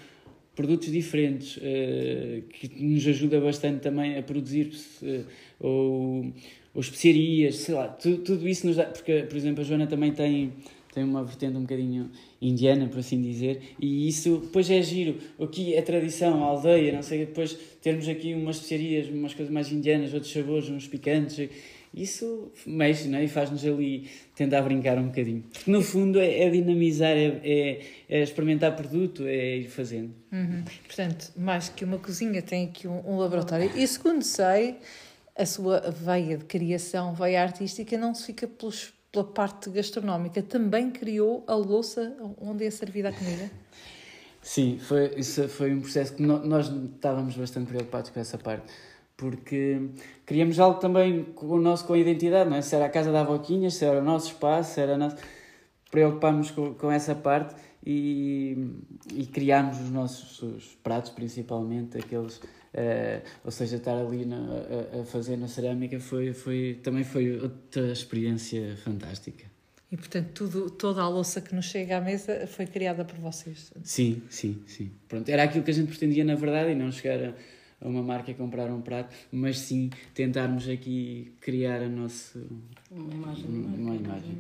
produtos 0.56 0.92
diferentes, 0.92 1.60
eh, 1.62 2.42
que 2.50 2.84
nos 2.84 3.08
ajuda 3.08 3.40
bastante 3.40 3.80
também 3.82 4.18
a 4.18 4.24
produzir, 4.24 4.72
eh, 5.04 5.22
ou, 5.60 6.26
ou 6.74 6.82
especiarias, 6.82 7.56
sei 7.58 7.76
lá, 7.76 7.88
tu- 7.88 8.18
tudo 8.18 8.48
isso 8.50 8.66
nos 8.66 8.78
dá, 8.78 8.86
porque, 8.86 9.24
por 9.30 9.38
exemplo, 9.38 9.62
a 9.62 9.64
Joana 9.64 9.86
também 9.86 10.12
tem, 10.12 10.54
tem 10.94 11.04
uma 11.04 11.24
vertente 11.24 11.58
um 11.58 11.62
bocadinho 11.62 12.12
indiana, 12.42 12.88
por 12.88 13.00
assim 13.00 13.22
dizer, 13.22 13.62
e 13.80 14.08
isso 14.08 14.38
depois 14.38 14.70
é 14.70 14.82
giro, 14.82 15.18
aqui 15.40 15.74
é 15.74 15.82
tradição, 15.82 16.44
a 16.44 16.48
aldeia, 16.48 16.92
não 16.92 17.02
sei, 17.02 17.26
depois 17.26 17.58
termos 17.82 18.08
aqui 18.08 18.34
umas 18.34 18.58
especiarias, 18.58 19.08
umas 19.08 19.34
coisas 19.34 19.54
mais 19.54 19.72
indianas, 19.72 20.14
outros 20.14 20.32
sabores, 20.32 20.70
uns 20.70 20.88
picantes, 20.88 21.50
isso 21.94 22.52
mexe, 22.66 23.10
não 23.10 23.20
é? 23.20 23.26
E 23.26 23.28
faz-nos 23.28 23.66
ali 23.66 24.10
tentar 24.34 24.62
brincar 24.62 24.98
um 24.98 25.08
bocadinho. 25.08 25.44
Porque 25.52 25.70
no 25.70 25.82
fundo 25.82 26.20
é, 26.20 26.44
é 26.44 26.50
dinamizar, 26.50 27.12
é, 27.18 27.42
é, 27.44 27.82
é 28.08 28.24
experimentar 28.24 28.76
produto, 28.76 29.28
é 29.28 29.58
ir 29.58 29.70
fazendo. 29.70 30.14
Uhum. 30.32 30.64
Portanto, 30.86 31.34
mais 31.36 31.68
que 31.68 31.84
uma 31.84 31.98
cozinha, 31.98 32.42
tem 32.42 32.68
aqui 32.68 32.88
um, 32.88 33.02
um 33.06 33.18
laboratório. 33.18 33.70
E 33.76 33.86
segundo 33.86 34.24
sei, 34.24 34.78
a 35.38 35.46
sua 35.46 35.82
veia 35.92 36.38
de 36.38 36.46
criação, 36.46 37.14
veia 37.14 37.44
artística, 37.44 37.98
não 37.98 38.16
se 38.16 38.26
fica 38.26 38.48
pelos, 38.48 38.94
pela 39.12 39.26
parte 39.26 39.70
gastronómica. 39.70 40.42
Também 40.42 40.90
criou 40.90 41.44
a 41.48 41.56
louça 41.56 42.16
onde 42.40 42.66
é 42.66 42.70
servida 42.70 43.10
a 43.10 43.14
comida. 43.14 43.52
Sim, 44.42 44.80
foi, 44.80 45.14
isso 45.18 45.48
foi 45.48 45.74
um 45.74 45.82
processo 45.82 46.16
que 46.16 46.24
no- 46.24 46.44
nós 46.46 46.68
estávamos 46.96 47.36
bastante 47.36 47.68
preocupados 47.68 48.10
com 48.10 48.20
essa 48.20 48.38
parte, 48.38 48.72
porque 49.16 49.90
queríamos 50.26 50.60
algo 50.60 50.80
também 50.80 51.26
com 51.26 51.46
o 51.48 51.62
nosso 51.62 51.86
com 51.86 51.94
a 51.94 51.98
identidade, 51.98 52.50
não 52.50 52.58
é? 52.58 52.62
Se 52.62 52.76
era 52.76 52.86
a 52.86 52.90
casa 52.90 53.12
da 53.12 53.22
Avoquinhas, 53.22 53.76
se 53.76 53.86
era 53.86 54.00
o 54.00 54.04
nosso 54.04 54.28
espaço, 54.28 54.74
se 54.74 54.82
era 54.82 54.98
nosso... 54.98 55.18
preocupámos 55.92 56.50
com, 56.50 56.74
com 56.74 56.92
essa 56.92 57.14
parte 57.14 57.54
e, 57.86 58.58
e 59.14 59.26
criámos 59.28 59.80
os 59.80 59.90
nossos 59.92 60.42
os 60.42 60.76
pratos, 60.82 61.12
principalmente 61.12 61.98
aqueles, 62.00 62.42
eh, 62.74 63.22
ou 63.44 63.52
seja, 63.52 63.78
estar 63.78 63.98
ali 63.98 64.26
na, 64.26 64.38
a, 64.38 65.02
a 65.02 65.06
fazer 65.06 65.38
na 65.38 65.48
cerâmica 65.48 66.00
foi, 66.00 66.34
foi, 66.34 66.80
também 66.84 67.04
foi 67.04 67.40
outra 67.40 67.92
experiência 67.92 68.76
fantástica. 68.84 69.46
E, 69.92 69.98
portanto, 69.98 70.30
tudo, 70.34 70.70
toda 70.70 71.02
a 71.02 71.10
louça 71.10 71.42
que 71.42 71.54
nos 71.54 71.66
chega 71.66 71.98
à 71.98 72.02
mesa 72.02 72.48
foi 72.48 72.66
criada 72.66 73.04
por 73.04 73.18
vocês. 73.20 73.74
Sim, 73.84 74.22
sim, 74.30 74.64
sim. 74.66 74.90
Pronto, 75.10 75.28
era 75.28 75.44
aquilo 75.44 75.64
que 75.66 75.72
a 75.72 75.74
gente 75.74 75.90
pretendia 75.90 76.24
na 76.24 76.36
verdade 76.36 76.72
e 76.72 76.76
não 76.76 76.90
chegar 76.94 77.22
a, 77.22 77.34
a 77.82 77.88
uma 77.90 78.02
marca 78.02 78.34
comprar 78.34 78.72
um 78.72 78.82
prato, 78.82 79.14
mas 79.34 79.60
sim 79.60 79.90
tentarmos 80.14 80.70
aqui 80.70 81.34
criar 81.42 81.82
a 81.82 81.90
nossa 81.90 82.40
Uma 82.90 83.14
imagem. 83.14 83.46
uma 83.50 83.96
imagem. 83.96 84.40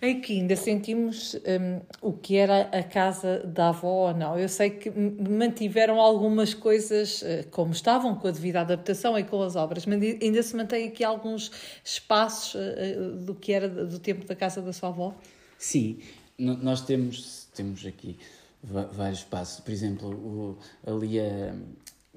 Aqui 0.00 0.40
ainda 0.40 0.54
sentimos 0.56 1.34
hum, 1.36 1.80
o 2.02 2.12
que 2.12 2.36
era 2.36 2.62
a 2.70 2.82
casa 2.82 3.38
da 3.46 3.70
avó 3.70 4.08
ou 4.08 4.14
não. 4.14 4.38
Eu 4.38 4.48
sei 4.48 4.68
que 4.70 4.90
mantiveram 4.90 5.98
algumas 6.00 6.52
coisas 6.52 7.22
eh, 7.22 7.44
como 7.50 7.72
estavam, 7.72 8.14
com 8.14 8.28
a 8.28 8.30
devida 8.30 8.60
adaptação 8.60 9.18
e 9.18 9.24
com 9.24 9.42
as 9.42 9.56
obras, 9.56 9.86
mas 9.86 10.00
ai- 10.02 10.18
ainda 10.22 10.42
se 10.42 10.54
mantém 10.54 10.86
aqui 10.88 11.02
alguns 11.02 11.50
espaços 11.82 12.54
eh, 12.60 12.94
do 13.24 13.34
que 13.34 13.52
era 13.52 13.68
do 13.68 13.98
tempo 13.98 14.26
da 14.26 14.36
casa 14.36 14.60
da 14.60 14.72
sua 14.72 14.90
avó. 14.90 15.14
Sim, 15.58 15.98
no- 16.38 16.58
nós 16.58 16.82
temos, 16.82 17.48
temos 17.54 17.84
aqui 17.86 18.18
vários 18.62 19.20
espaços. 19.20 19.60
Por 19.60 19.72
exemplo, 19.72 20.10
o, 20.10 20.58
ali 20.86 21.18
a, 21.18 21.54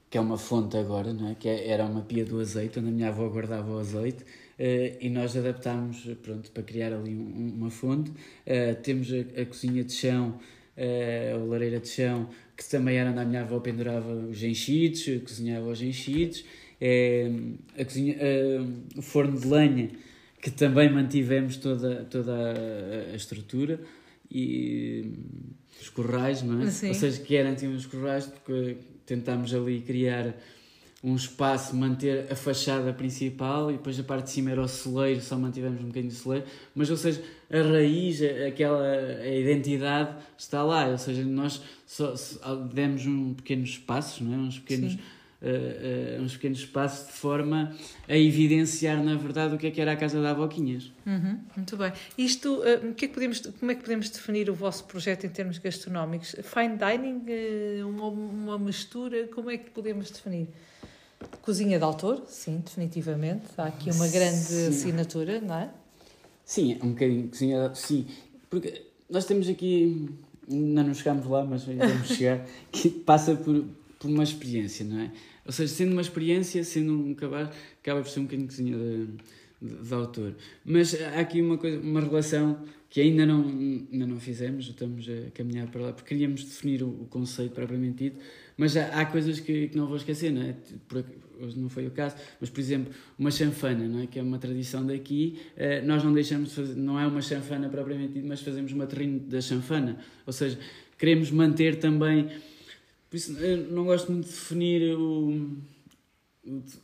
que 0.09 0.17
é 0.17 0.21
uma 0.21 0.37
fonte 0.37 0.75
agora, 0.75 1.13
não 1.13 1.29
é? 1.29 1.35
que 1.35 1.47
é- 1.47 1.69
era 1.69 1.85
uma 1.85 2.01
pia 2.01 2.25
do 2.25 2.41
azeite, 2.41 2.77
onde 2.77 2.89
a 2.89 2.91
minha 2.91 3.07
avó 3.07 3.27
guardava 3.29 3.71
o 3.71 3.79
azeite. 3.79 4.25
Eh, 4.59 4.97
e 5.01 5.09
nós 5.09 5.35
adaptámos 5.37 6.03
pronto, 6.21 6.51
para 6.51 6.61
criar 6.63 6.91
ali 6.93 7.11
um- 7.15 7.21
um- 7.37 7.53
uma 7.57 7.71
fonte. 7.71 8.11
Eh, 8.45 8.73
temos 8.75 9.07
a, 9.11 9.41
a 9.41 9.45
cozinha 9.45 9.83
de 9.83 9.93
chão, 9.93 10.37
eh, 10.77 11.31
a 11.33 11.37
lareira 11.37 11.79
de 11.79 11.87
chão, 11.87 12.29
que 12.57 12.67
também 12.69 12.97
era 12.97 13.09
onde 13.11 13.19
a 13.19 13.25
minha 13.25 13.41
avó 13.41 13.59
pendurava 13.59 14.13
os 14.13 14.43
enchidos, 14.43 15.05
cozinhava 15.23 15.67
os 15.69 15.81
enchidos. 15.81 16.43
Eh, 16.81 17.31
a 17.77 17.85
cozinha, 17.85 18.15
eh, 18.19 18.59
o 18.97 19.01
forno 19.01 19.39
de 19.39 19.47
lenha, 19.47 19.89
que 20.41 20.51
também 20.51 20.89
mantivemos 20.91 21.57
toda, 21.57 22.05
toda 22.05 22.33
a, 22.33 23.11
a 23.13 23.15
estrutura 23.15 23.79
e 24.31 25.11
os 25.81 25.89
corrais, 25.89 26.41
não 26.43 26.61
é? 26.61 26.69
Sim. 26.71 26.89
Ou 26.89 26.93
seja, 26.93 27.21
que 27.21 27.35
eram 27.35 27.55
tínhamos 27.55 27.81
os 27.85 27.91
corrais, 27.91 28.25
porque 28.25 28.77
tentámos 29.05 29.53
ali 29.53 29.81
criar 29.81 30.33
um 31.03 31.15
espaço, 31.15 31.75
manter 31.75 32.27
a 32.29 32.35
fachada 32.35 32.91
principal 32.91 33.71
e 33.71 33.77
depois 33.77 33.97
a 33.99 34.03
parte 34.03 34.25
de 34.25 34.31
cima 34.31 34.51
era 34.51 34.61
o 34.61 34.67
celeiro, 34.67 35.21
só 35.21 35.37
mantivemos 35.37 35.79
um 35.81 35.87
bocadinho 35.87 36.11
de 36.11 36.17
celeiro, 36.17 36.45
mas 36.75 36.89
ou 36.89 36.97
seja, 36.97 37.23
a 37.49 37.61
raiz, 37.61 38.21
aquela 38.47 38.83
a 38.83 39.35
identidade 39.35 40.15
está 40.37 40.61
lá, 40.61 40.87
ou 40.87 40.97
seja, 40.97 41.23
nós 41.23 41.61
só, 41.85 42.15
só 42.15 42.55
demos 42.55 43.05
um 43.05 43.33
pequenos 43.33 43.77
passos, 43.77 44.21
não 44.21 44.33
é? 44.33 44.37
uns 44.37 44.59
pequenos 44.59 44.97
eh, 45.41 46.17
eh, 46.17 46.21
uns 46.21 46.33
pequenos 46.33 46.59
espaços 46.59 47.07
de 47.07 47.13
forma 47.13 47.73
a 48.09 48.17
evidenciar 48.17 49.01
na 49.01 49.15
verdade 49.15 49.55
o 49.55 49.57
que 49.57 49.67
é 49.67 49.71
que 49.71 49.79
era 49.79 49.93
a 49.93 49.95
casa 49.95 50.21
da 50.21 50.31
Avoquinhas. 50.31 50.91
Uhum, 51.05 51.39
muito 51.55 51.77
bem. 51.77 51.93
Isto, 52.17 52.61
o 52.61 52.93
que 52.93 53.05
é 53.05 53.07
que 53.07 53.13
podemos, 53.13 53.39
como 53.57 53.71
é 53.71 53.75
que 53.75 53.81
podemos 53.81 54.09
definir 54.09 54.49
o 54.49 54.53
vosso 54.53 54.83
projeto 54.83 55.25
em 55.25 55.29
termos 55.29 55.57
gastronómicos? 55.57 56.35
Fine 56.43 56.77
dining, 56.77 57.83
uma, 57.83 58.07
uma 58.09 58.59
mistura, 58.59 59.27
como 59.27 59.49
é 59.49 59.57
que 59.57 59.69
podemos 59.69 60.11
definir? 60.11 60.49
Cozinha 61.41 61.77
de 61.77 61.83
autor, 61.83 62.23
sim, 62.27 62.61
definitivamente. 62.63 63.43
Há 63.57 63.65
aqui 63.65 63.91
uma 63.91 64.07
grande 64.07 64.37
Sim. 64.37 64.67
assinatura, 64.67 65.41
não 65.41 65.55
é? 65.55 65.69
Sim, 66.45 66.77
é 66.81 66.85
um 66.85 66.89
bocadinho 66.89 67.27
cozinha, 67.27 67.75
sim, 67.75 68.07
porque 68.49 68.85
nós 69.09 69.25
temos 69.25 69.47
aqui, 69.47 70.09
ainda 70.49 70.83
não 70.83 70.93
chegámos 70.93 71.27
lá, 71.27 71.43
mas 71.45 71.63
vamos 71.63 72.07
chegar, 72.09 72.45
que 72.71 72.89
passa 72.89 73.35
por, 73.35 73.65
por 73.99 74.09
uma 74.09 74.23
experiência, 74.23 74.85
não 74.85 74.99
é? 74.99 75.11
Ou 75.45 75.51
seja, 75.51 75.73
sendo 75.73 75.91
uma 75.91 76.01
experiência, 76.01 76.63
sendo 76.63 76.93
um 76.93 77.13
cabaz, 77.13 77.49
acaba 77.81 78.01
por 78.01 78.09
ser 78.09 78.19
um 78.19 78.23
bocadinho 78.23 78.47
cozinha 78.47 78.77
de, 78.77 79.07
de, 79.61 79.83
de 79.83 79.93
autor. 79.93 80.35
Mas 80.63 80.99
há 80.99 81.19
aqui 81.19 81.41
uma 81.41 81.57
coisa, 81.57 81.79
uma 81.79 82.01
relação 82.01 82.59
que 82.89 82.99
ainda 83.01 83.25
não, 83.25 83.45
ainda 83.47 84.07
não 84.07 84.19
fizemos, 84.19 84.67
estamos 84.67 85.07
a 85.07 85.29
caminhar 85.31 85.67
para 85.67 85.81
lá, 85.81 85.93
porque 85.93 86.09
queríamos 86.09 86.43
definir 86.43 86.81
o, 86.81 86.87
o 86.87 87.07
conceito 87.09 87.53
propriamente 87.53 88.05
dito, 88.05 88.19
mas 88.59 88.75
há, 88.75 88.87
há 88.87 89.05
coisas 89.05 89.39
que, 89.39 89.69
que 89.69 89.77
não 89.77 89.87
vou 89.87 89.95
esquecer, 89.95 90.33
não 90.33 90.41
é? 90.41 90.53
Por, 90.85 91.05
hoje 91.39 91.57
não 91.57 91.69
foi 91.69 91.87
o 91.87 91.91
caso, 91.91 92.17
mas 92.41 92.49
por 92.49 92.59
exemplo, 92.59 92.93
uma 93.17 93.31
chanfana, 93.31 93.87
não 93.87 94.01
é? 94.01 94.07
que 94.07 94.19
é 94.19 94.21
uma 94.21 94.37
tradição 94.37 94.85
daqui, 94.85 95.39
eh, 95.55 95.81
nós 95.81 96.03
não 96.03 96.11
deixamos 96.11 96.49
de 96.49 96.55
fazer, 96.55 96.75
não 96.75 96.99
é 96.99 97.07
uma 97.07 97.21
chanfana 97.21 97.69
propriamente 97.69 98.11
dito, 98.11 98.27
mas 98.27 98.41
fazemos 98.41 98.73
uma 98.73 98.85
terrine 98.85 99.17
da 99.21 99.39
chanfana, 99.39 99.97
ou 100.27 100.33
seja, 100.33 100.59
queremos 100.97 101.31
manter 101.31 101.77
também, 101.77 102.29
por 103.09 103.15
isso 103.15 103.31
eu 103.39 103.71
não 103.71 103.85
gosto 103.85 104.11
muito 104.11 104.25
de 104.25 104.31
definir 104.33 104.93
o, 104.93 105.57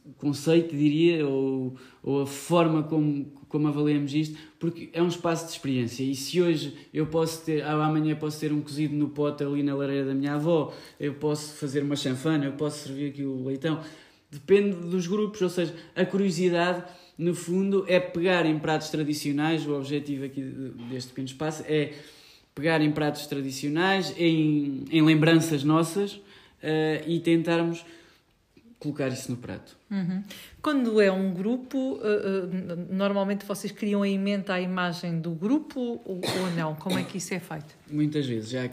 o 0.06 0.14
conceito, 0.18 0.76
diria, 0.76 1.26
ou, 1.28 1.76
ou 2.04 2.22
a 2.22 2.28
forma 2.28 2.84
como, 2.84 3.26
como 3.48 3.68
avaliamos 3.68 4.14
isto, 4.14 4.38
porque 4.60 4.90
é 4.94 5.02
um 5.02 5.08
espaço 5.08 5.46
de 5.46 5.54
experiência. 5.54 6.04
E 6.04 6.14
se 6.14 6.42
hoje 6.42 6.76
eu 6.94 7.08
posso 7.08 7.44
ter, 7.44 7.64
ah, 7.64 7.86
amanhã 7.86 8.16
posso 8.16 8.40
ter 8.40 8.54
um 8.54 8.62
cozido 8.62 8.96
no 8.96 9.10
pote 9.10 9.44
ali 9.44 9.64
na 9.64 9.74
lareira 9.74 10.06
da 10.06 10.14
minha 10.14 10.36
avó, 10.36 10.74
eu 11.00 11.16
posso 11.16 11.56
fazer 11.56 11.82
uma 11.82 11.96
chanfana, 11.96 12.46
eu 12.46 12.54
posso 12.54 12.88
servir 12.88 13.10
aqui 13.10 13.24
o 13.24 13.44
leitão, 13.44 13.82
depende 14.30 14.76
dos 14.76 15.08
grupos, 15.08 15.42
ou 15.42 15.50
seja, 15.50 15.74
a 15.96 16.06
curiosidade. 16.06 16.84
No 17.18 17.34
fundo, 17.34 17.86
é 17.88 17.98
pegar 17.98 18.46
em 18.46 18.60
pratos 18.60 18.90
tradicionais. 18.90 19.66
O 19.66 19.74
objetivo 19.74 20.26
aqui 20.26 20.42
deste 20.90 21.10
pequeno 21.10 21.28
espaço 21.28 21.64
é 21.66 21.94
pegar 22.54 22.82
em 22.82 22.92
pratos 22.92 23.26
tradicionais, 23.26 24.14
em, 24.18 24.84
em 24.92 25.02
lembranças 25.02 25.64
nossas 25.64 26.20
eh, 26.62 27.04
e 27.08 27.20
tentarmos 27.20 27.86
colocar 28.80 29.08
isso 29.08 29.32
no 29.32 29.38
prato. 29.38 29.78
Uhum. 29.90 30.24
Quando 30.62 31.02
é 31.02 31.12
um 31.12 31.34
grupo, 31.34 32.00
eh, 32.04 32.08
eh, 32.08 32.76
normalmente 32.90 33.46
vocês 33.46 33.72
criam 33.72 34.06
em 34.06 34.20
mente 34.20 34.52
a 34.52 34.60
imagem 34.60 35.20
do 35.20 35.32
grupo 35.32 35.80
ou, 36.06 36.22
ou 36.22 36.52
não? 36.56 36.76
Como 36.76 36.98
é 37.00 37.04
que 37.04 37.18
isso 37.18 37.34
é 37.34 37.40
feito? 37.40 37.76
Muitas 37.90 38.26
vezes 38.26 38.50
já, 38.50 38.70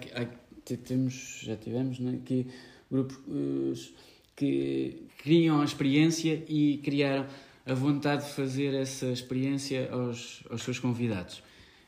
temos, 0.85 1.41
já 1.43 1.57
tivemos 1.57 1.99
né, 1.99 2.19
que 2.25 2.47
grupos 2.91 3.19
eh, 3.29 4.13
que 4.35 5.07
criam 5.19 5.61
a 5.61 5.65
experiência 5.65 6.43
e 6.49 6.79
criaram 6.79 7.27
a 7.65 7.75
vontade 7.75 8.25
de 8.25 8.33
fazer 8.33 8.75
essa 8.75 9.07
experiência 9.07 9.89
aos, 9.93 10.43
aos 10.51 10.63
seus 10.63 10.79
convidados. 10.79 11.43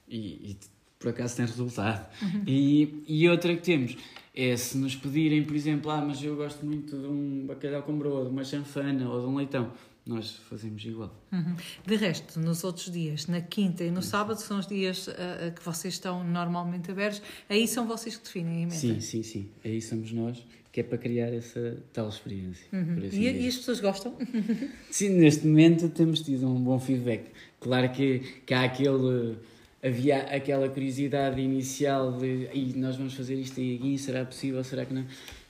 E, 0.08 0.50
e 0.50 0.56
por 1.04 1.10
acaso 1.10 1.36
tem 1.36 1.44
resultado. 1.44 2.08
E, 2.46 3.04
e 3.06 3.28
outra 3.28 3.54
que 3.54 3.60
temos 3.60 3.96
é 4.34 4.56
se 4.56 4.78
nos 4.78 4.96
pedirem, 4.96 5.44
por 5.44 5.54
exemplo, 5.54 5.90
ah, 5.90 6.00
mas 6.00 6.22
eu 6.22 6.34
gosto 6.34 6.64
muito 6.64 6.98
de 6.98 7.06
um 7.06 7.44
bacalhau 7.46 7.82
com 7.82 7.96
broa, 7.96 8.24
de 8.24 8.30
uma 8.30 8.42
chanfana 8.42 9.06
ou 9.08 9.20
de 9.20 9.26
um 9.26 9.36
leitão, 9.36 9.70
nós 10.06 10.32
fazemos 10.48 10.82
igual. 10.84 11.14
Uhum. 11.30 11.56
De 11.86 11.96
resto, 11.96 12.40
nos 12.40 12.64
outros 12.64 12.90
dias, 12.90 13.26
na 13.26 13.42
quinta 13.42 13.84
e 13.84 13.90
no 13.90 14.02
sábado, 14.02 14.38
são 14.40 14.58
os 14.58 14.66
dias 14.66 15.08
eh, 15.08 15.52
que 15.54 15.62
vocês 15.62 15.94
estão 15.94 16.24
normalmente 16.24 16.90
abertos, 16.90 17.22
aí 17.48 17.68
são 17.68 17.86
vocês 17.86 18.16
que 18.16 18.24
definem 18.24 18.62
em 18.62 18.66
mente. 18.66 18.76
Sim, 18.76 19.00
sim, 19.00 19.22
sim. 19.22 19.48
Aí 19.64 19.80
somos 19.80 20.10
nós, 20.10 20.44
que 20.72 20.80
é 20.80 20.82
para 20.82 20.98
criar 20.98 21.32
essa 21.32 21.76
tal 21.92 22.08
experiência. 22.08 22.66
Uhum. 22.72 22.98
assim 23.06 23.20
E, 23.20 23.44
e 23.44 23.48
as 23.48 23.56
pessoas 23.56 23.80
gostam? 23.80 24.16
Sim, 24.90 25.10
neste 25.10 25.46
momento 25.46 25.88
temos 25.90 26.20
tido 26.20 26.48
um 26.48 26.60
bom 26.60 26.78
feedback. 26.80 27.30
Claro 27.60 27.90
que, 27.92 28.20
que 28.44 28.52
há 28.52 28.64
aquele. 28.64 29.36
Havia 29.84 30.18
aquela 30.34 30.68
curiosidade 30.68 31.40
inicial 31.40 32.12
de 32.12 32.48
e 32.54 32.72
nós 32.76 32.96
vamos 32.96 33.12
fazer 33.14 33.34
isto 33.34 33.60
e 33.60 33.98
será 33.98 34.24
possível, 34.24 34.64
será 34.64 34.86
que 34.86 34.94
não? 34.94 35.04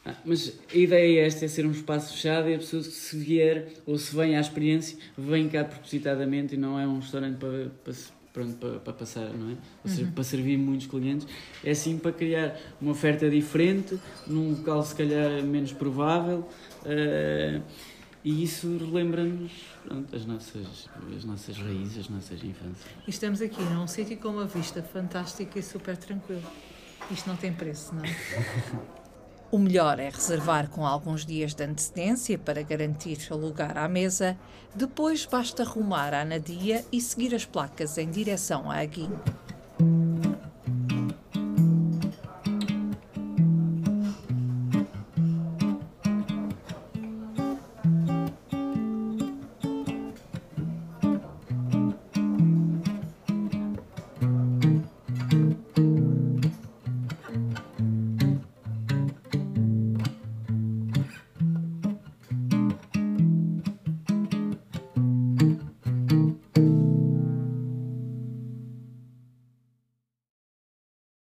Ah, 0.04 0.16
mas 0.24 0.58
a 0.72 0.76
ideia 0.76 1.20
é 1.20 1.26
esta, 1.26 1.44
é 1.44 1.48
ser 1.48 1.64
um 1.64 1.70
espaço 1.70 2.12
fechado 2.12 2.48
e 2.48 2.54
a 2.54 2.58
pessoa 2.58 2.82
se 2.82 3.16
vier 3.16 3.68
ou 3.86 3.96
se 3.96 4.14
vem 4.14 4.36
à 4.36 4.40
experiência, 4.40 4.98
vem 5.16 5.48
cá 5.48 5.64
propositadamente 5.64 6.56
e 6.56 6.58
não 6.58 6.78
é 6.78 6.86
um 6.86 6.98
restaurante 6.98 7.36
para, 7.38 7.70
para, 7.82 7.94
pronto, 8.32 8.56
para, 8.56 8.78
para 8.80 8.92
passar, 8.92 9.32
não 9.32 9.52
é? 9.52 9.56
Ou 9.84 9.90
seja, 9.90 10.10
para 10.12 10.24
servir 10.24 10.58
muitos 10.58 10.88
clientes. 10.88 11.26
É 11.62 11.70
assim 11.70 11.96
para 11.96 12.12
criar 12.12 12.60
uma 12.80 12.90
oferta 12.90 13.30
diferente, 13.30 13.98
num 14.26 14.50
local 14.50 14.82
se 14.82 14.94
calhar 14.94 15.42
menos 15.42 15.72
provável. 15.72 16.46
ah, 16.84 17.60
e 18.24 18.42
isso 18.42 18.66
relembra-nos 18.78 19.52
as, 20.12 20.24
nossas, 20.24 20.88
as 21.14 21.24
nossas 21.24 21.58
raízes, 21.58 21.98
as 21.98 22.08
nossas 22.08 22.42
infâncias. 22.42 22.86
E 23.06 23.10
estamos 23.10 23.42
aqui 23.42 23.62
num 23.62 23.86
sítio 23.86 24.16
com 24.16 24.28
uma 24.28 24.46
vista 24.46 24.82
fantástica 24.82 25.58
e 25.58 25.62
super 25.62 25.96
tranquilo. 25.96 26.42
Isto 27.10 27.28
não 27.28 27.36
tem 27.36 27.52
preço, 27.52 27.94
não 27.94 28.02
é? 28.02 28.08
O 29.52 29.58
melhor 29.58 30.00
é 30.00 30.08
reservar 30.08 30.68
com 30.68 30.84
alguns 30.84 31.24
dias 31.24 31.54
de 31.54 31.62
antecedência 31.62 32.36
para 32.36 32.60
garantir 32.62 33.18
o 33.30 33.36
lugar 33.36 33.78
à 33.78 33.88
mesa. 33.88 34.36
Depois 34.74 35.26
basta 35.26 35.62
rumar 35.62 36.12
à 36.12 36.24
Nadia 36.24 36.84
e 36.90 37.00
seguir 37.00 37.32
as 37.36 37.44
placas 37.44 37.96
em 37.96 38.10
direção 38.10 38.68
à 38.68 38.78
Aguinho. 38.78 39.22